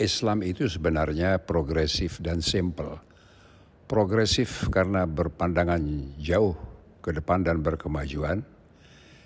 Islam 0.00 0.40
itu 0.40 0.64
sebenarnya 0.68 1.36
progresif 1.44 2.16
dan 2.24 2.40
simple. 2.40 2.96
Progresif 3.84 4.72
karena 4.72 5.04
berpandangan 5.04 5.82
jauh 6.16 6.56
ke 7.04 7.12
depan 7.12 7.44
dan 7.44 7.60
berkemajuan. 7.60 8.40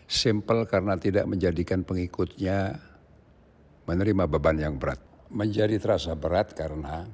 Simple 0.06 0.66
karena 0.66 0.98
tidak 0.98 1.26
menjadikan 1.26 1.82
pengikutnya 1.82 2.78
menerima 3.86 4.24
beban 4.26 4.58
yang 4.58 4.74
berat. 4.78 4.98
Menjadi 5.30 5.78
terasa 5.78 6.14
berat 6.14 6.54
karena 6.54 7.06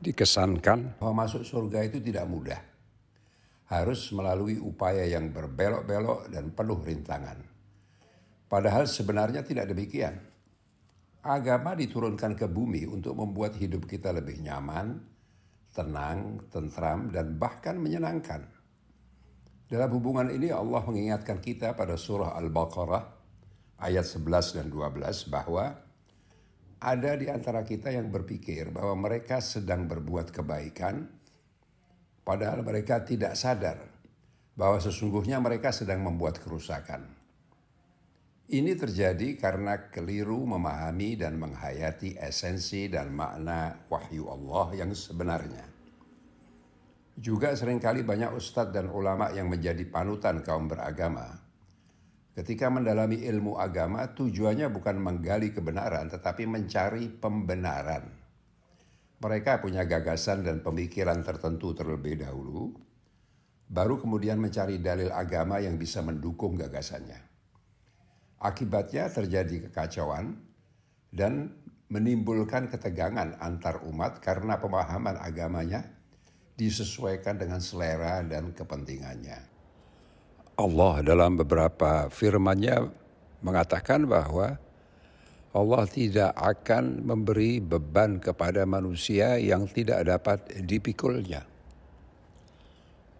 dikesankan 0.00 1.00
bahwa 1.00 1.24
masuk 1.24 1.44
surga 1.44 1.88
itu 1.88 2.00
tidak 2.00 2.24
mudah. 2.28 2.60
Harus 3.68 4.08
melalui 4.16 4.56
upaya 4.56 5.04
yang 5.04 5.28
berbelok-belok 5.28 6.32
dan 6.32 6.48
penuh 6.52 6.80
rintangan. 6.80 7.36
Padahal 8.48 8.88
sebenarnya 8.88 9.44
tidak 9.44 9.68
demikian. 9.68 10.16
Agama 11.18 11.74
diturunkan 11.74 12.38
ke 12.38 12.46
bumi 12.46 12.86
untuk 12.86 13.18
membuat 13.18 13.58
hidup 13.58 13.90
kita 13.90 14.14
lebih 14.14 14.38
nyaman, 14.38 15.02
tenang, 15.74 16.46
tentram, 16.46 17.10
dan 17.10 17.34
bahkan 17.34 17.74
menyenangkan. 17.74 18.46
Dalam 19.68 19.90
hubungan 19.92 20.30
ini 20.30 20.48
Allah 20.54 20.80
mengingatkan 20.80 21.42
kita 21.42 21.74
pada 21.74 21.98
surah 21.98 22.38
Al-Baqarah 22.38 23.04
ayat 23.82 24.06
11 24.06 24.56
dan 24.62 24.66
12 24.72 25.28
bahwa 25.28 25.76
ada 26.78 27.12
di 27.18 27.26
antara 27.26 27.66
kita 27.66 27.90
yang 27.90 28.08
berpikir 28.08 28.70
bahwa 28.70 29.10
mereka 29.10 29.42
sedang 29.42 29.90
berbuat 29.90 30.30
kebaikan 30.30 31.10
padahal 32.22 32.62
mereka 32.62 33.02
tidak 33.02 33.34
sadar 33.34 33.82
bahwa 34.54 34.78
sesungguhnya 34.78 35.42
mereka 35.42 35.74
sedang 35.74 36.02
membuat 36.02 36.38
kerusakan. 36.42 37.06
Ini 38.48 38.80
terjadi 38.80 39.36
karena 39.36 39.92
keliru 39.92 40.40
memahami 40.48 41.20
dan 41.20 41.36
menghayati 41.36 42.16
esensi 42.16 42.88
dan 42.88 43.12
makna 43.12 43.84
wahyu 43.92 44.24
Allah 44.32 44.72
yang 44.72 44.96
sebenarnya. 44.96 45.68
Juga 47.12 47.52
sering 47.52 47.76
kali 47.76 48.00
banyak 48.00 48.32
ustadz 48.32 48.72
dan 48.72 48.88
ulama 48.88 49.28
yang 49.36 49.52
menjadi 49.52 49.84
panutan 49.92 50.40
kaum 50.40 50.64
beragama. 50.64 51.28
Ketika 52.32 52.72
mendalami 52.72 53.20
ilmu 53.20 53.60
agama, 53.60 54.16
tujuannya 54.16 54.72
bukan 54.72 54.96
menggali 54.96 55.52
kebenaran, 55.52 56.08
tetapi 56.08 56.48
mencari 56.48 57.04
pembenaran. 57.20 58.08
Mereka 59.20 59.60
punya 59.60 59.84
gagasan 59.84 60.40
dan 60.40 60.64
pemikiran 60.64 61.20
tertentu 61.20 61.76
terlebih 61.76 62.24
dahulu, 62.24 62.72
baru 63.68 64.00
kemudian 64.00 64.40
mencari 64.40 64.80
dalil 64.80 65.12
agama 65.12 65.60
yang 65.60 65.76
bisa 65.76 66.00
mendukung 66.00 66.56
gagasannya. 66.56 67.28
Akibatnya 68.38 69.10
terjadi 69.10 69.66
kekacauan 69.66 70.38
dan 71.10 71.50
menimbulkan 71.90 72.70
ketegangan 72.70 73.34
antar 73.42 73.82
umat 73.82 74.22
karena 74.22 74.54
pemahaman 74.62 75.18
agamanya 75.18 75.82
disesuaikan 76.54 77.34
dengan 77.34 77.58
selera 77.58 78.22
dan 78.22 78.54
kepentingannya. 78.54 79.42
Allah 80.54 80.94
dalam 81.02 81.34
beberapa 81.34 82.06
firman-Nya 82.14 82.86
mengatakan 83.42 84.06
bahwa 84.06 84.54
Allah 85.50 85.84
tidak 85.90 86.30
akan 86.38 87.02
memberi 87.02 87.58
beban 87.58 88.22
kepada 88.22 88.62
manusia 88.62 89.34
yang 89.42 89.66
tidak 89.66 90.06
dapat 90.06 90.38
dipikulnya. 90.62 91.42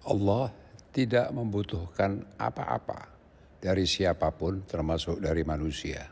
Allah 0.07 0.55
tidak 0.95 1.35
membutuhkan 1.35 2.23
apa-apa 2.39 3.18
dari 3.59 3.85
siapa 3.85 4.31
pun 4.31 4.63
termasuk 4.65 5.19
dari 5.19 5.43
manusia. 5.43 6.07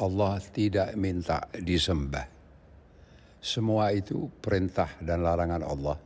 Allah 0.00 0.40
tidak 0.40 0.96
minta 0.96 1.44
disembah 1.52 2.40
semua 3.40 3.88
itu 3.96 4.28
perintah 4.44 5.00
dan 5.00 5.24
larangan 5.24 5.64
Allah. 5.64 5.96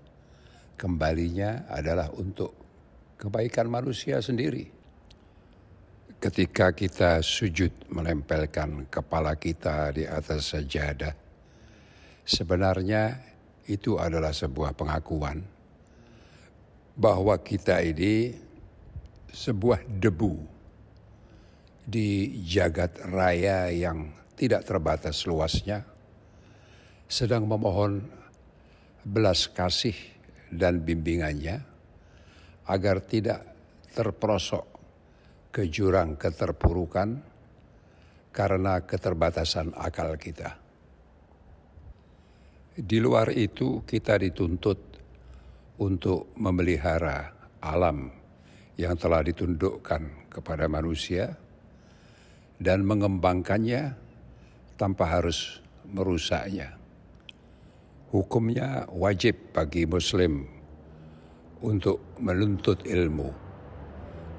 Kembalinya 0.79 1.67
adalah 1.67 2.07
untuk 2.15 2.55
kebaikan 3.19 3.67
manusia 3.67 4.23
sendiri. 4.23 4.71
Ketika 6.23 6.71
kita 6.71 7.19
sujud 7.19 7.91
menempelkan 7.91 8.87
kepala 8.87 9.35
kita 9.35 9.91
di 9.91 10.07
atas 10.07 10.55
sajadah, 10.55 11.11
sebenarnya 12.23 13.19
itu 13.67 13.99
adalah 13.99 14.31
sebuah 14.31 14.79
pengakuan 14.79 15.43
bahwa 16.95 17.35
kita 17.43 17.83
ini 17.83 18.31
sebuah 19.35 19.83
debu 19.99 20.39
di 21.83 22.39
jagat 22.47 23.03
raya 23.11 23.67
yang 23.75 24.15
tidak 24.39 24.63
terbatas 24.63 25.27
luasnya 25.27 25.83
sedang 27.11 27.51
memohon 27.51 27.99
belas 29.03 29.51
kasih 29.51 29.99
dan 30.55 30.87
bimbingannya 30.87 31.61
agar 32.71 33.03
tidak 33.03 33.43
terperosok 33.91 34.65
ke 35.51 35.67
jurang 35.67 36.15
keterpurukan 36.15 37.21
karena 38.31 38.83
keterbatasan 38.87 39.75
akal 39.75 40.15
kita. 40.15 40.63
Di 42.75 42.99
luar 42.99 43.31
itu 43.31 43.87
kita 43.87 44.19
dituntut 44.19 44.79
untuk 45.79 46.35
memelihara 46.35 47.31
alam 47.63 48.24
yang 48.75 48.99
telah 48.99 49.23
ditundukkan 49.23 50.33
kepada 50.33 50.67
manusia 50.67 51.39
dan 52.59 52.83
mengembangkannya 52.83 53.95
tanpa 54.75 55.07
harus 55.07 55.63
merusaknya 55.87 56.85
hukumnya 58.15 58.87
wajib 58.95 59.51
bagi 59.51 59.91
Muslim 59.91 60.47
untuk 61.67 62.15
menuntut 62.23 62.87
ilmu. 62.87 63.35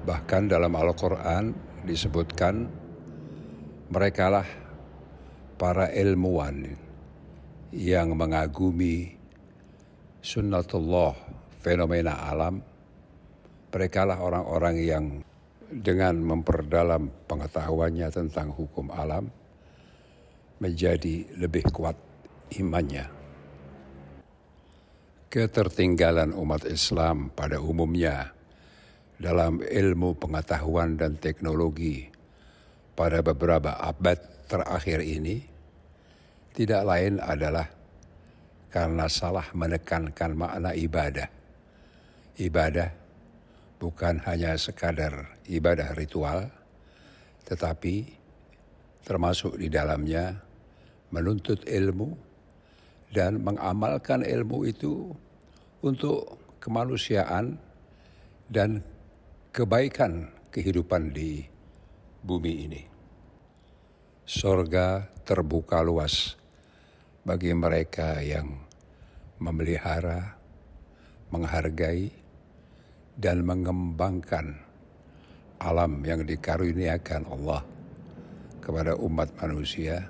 Bahkan 0.08 0.48
dalam 0.48 0.72
Al-Quran 0.72 1.52
disebutkan 1.84 2.64
merekalah 3.92 4.48
para 5.60 5.92
ilmuwan 5.92 6.72
yang 7.76 8.16
mengagumi 8.16 9.12
sunnatullah 10.24 11.12
fenomena 11.60 12.32
alam. 12.32 12.64
Merekalah 13.76 14.24
orang-orang 14.24 14.76
yang 14.80 15.04
dengan 15.68 16.16
memperdalam 16.16 17.12
pengetahuannya 17.28 18.08
tentang 18.08 18.48
hukum 18.56 18.88
alam 18.88 19.28
menjadi 20.64 21.36
lebih 21.36 21.68
kuat 21.68 21.92
imannya 22.56 23.04
ketertinggalan 25.36 26.32
umat 26.32 26.64
Islam 26.64 27.28
pada 27.28 27.60
umumnya 27.60 28.32
dalam 29.20 29.60
ilmu 29.60 30.16
pengetahuan 30.16 30.96
dan 30.96 31.20
teknologi 31.20 32.08
pada 32.96 33.20
beberapa 33.20 33.76
abad 33.76 34.16
terakhir 34.48 35.04
ini 35.04 35.44
tidak 36.56 36.88
lain 36.88 37.20
adalah 37.20 37.68
karena 38.72 39.04
salah 39.12 39.44
menekankan 39.52 40.32
makna 40.32 40.72
ibadah. 40.72 41.28
Ibadah 42.40 43.05
bukan 43.76 44.20
hanya 44.24 44.56
sekadar 44.56 45.36
ibadah 45.44 45.92
ritual, 45.92 46.48
tetapi 47.44 48.16
termasuk 49.04 49.60
di 49.60 49.68
dalamnya 49.70 50.40
menuntut 51.12 51.62
ilmu 51.68 52.16
dan 53.14 53.38
mengamalkan 53.40 54.26
ilmu 54.26 54.66
itu 54.66 55.14
untuk 55.84 56.40
kemanusiaan 56.58 57.54
dan 58.50 58.82
kebaikan 59.54 60.32
kehidupan 60.50 61.14
di 61.14 61.46
bumi 62.26 62.52
ini. 62.66 62.82
Sorga 64.26 65.06
terbuka 65.22 65.78
luas 65.86 66.34
bagi 67.22 67.54
mereka 67.54 68.18
yang 68.18 68.66
memelihara, 69.38 70.34
menghargai, 71.30 72.10
dan 73.16 73.40
mengembangkan 73.42 74.60
alam 75.56 76.04
yang 76.04 76.28
dikaruniakan 76.28 77.24
Allah 77.32 77.64
kepada 78.60 78.92
umat 79.00 79.32
manusia 79.40 80.04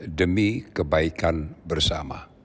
demi 0.00 0.64
kebaikan 0.64 1.52
bersama. 1.68 2.37